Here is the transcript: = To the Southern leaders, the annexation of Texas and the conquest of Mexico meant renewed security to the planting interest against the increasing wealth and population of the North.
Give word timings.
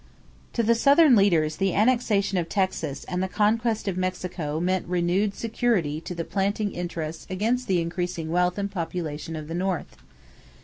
= 0.29 0.53
To 0.53 0.63
the 0.63 0.73
Southern 0.73 1.15
leaders, 1.15 1.57
the 1.57 1.75
annexation 1.75 2.39
of 2.39 2.49
Texas 2.49 3.03
and 3.03 3.21
the 3.21 3.27
conquest 3.27 3.87
of 3.87 3.97
Mexico 3.97 4.59
meant 4.59 4.87
renewed 4.87 5.35
security 5.35 6.01
to 6.01 6.15
the 6.15 6.25
planting 6.25 6.71
interest 6.71 7.29
against 7.29 7.67
the 7.67 7.79
increasing 7.79 8.31
wealth 8.31 8.57
and 8.57 8.71
population 8.71 9.35
of 9.35 9.47
the 9.47 9.53
North. 9.53 9.95